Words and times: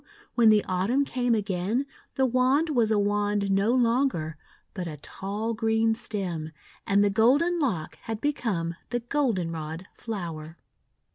when 0.33 0.49
the 0.49 0.65
Autumn 0.67 1.05
came 1.05 1.35
again 1.35 1.85
the 2.15 2.25
wand 2.25 2.69
was 2.71 2.89
a 2.89 2.97
wand 2.97 3.51
no 3.51 3.71
longer, 3.71 4.35
but 4.73 4.87
a 4.87 4.97
tall 4.97 5.53
green 5.53 5.93
stem; 5.93 6.51
and 6.87 7.03
the 7.03 7.11
golden 7.11 7.59
lock 7.59 7.97
had 8.05 8.19
become 8.19 8.73
the 8.89 9.01
Goldenrod 9.01 9.85
flower. 9.93 10.57